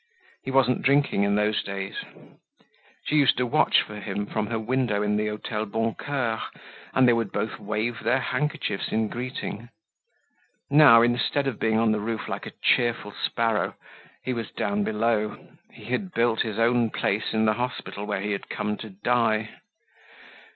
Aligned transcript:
He 0.41 0.49
wasn't 0.49 0.81
drinking 0.81 1.21
in 1.25 1.35
those 1.35 1.61
days. 1.61 2.03
She 3.05 3.17
used 3.17 3.37
to 3.37 3.45
watch 3.45 3.83
for 3.83 3.97
him 3.99 4.25
from 4.25 4.47
her 4.47 4.57
window 4.57 5.03
in 5.03 5.15
the 5.15 5.27
Hotel 5.27 5.63
Boncoeur 5.67 6.41
and 6.95 7.07
they 7.07 7.13
would 7.13 7.31
both 7.31 7.59
wave 7.59 7.99
their 8.01 8.17
handkerchiefs 8.17 8.91
in 8.91 9.09
greeting. 9.09 9.69
Now, 10.71 11.03
instead 11.03 11.45
of 11.45 11.59
being 11.59 11.77
on 11.77 11.91
the 11.91 11.99
roof 11.99 12.27
like 12.27 12.47
a 12.47 12.51
cheerful 12.63 13.11
sparrow, 13.11 13.75
he 14.23 14.33
was 14.33 14.49
down 14.49 14.83
below. 14.83 15.37
He 15.71 15.83
had 15.85 16.13
built 16.15 16.41
his 16.41 16.57
own 16.57 16.89
place 16.89 17.31
in 17.31 17.45
the 17.45 17.53
hospital 17.53 18.05
where 18.07 18.21
he 18.21 18.31
had 18.31 18.49
come 18.49 18.77
to 18.77 18.89
die. 18.89 19.49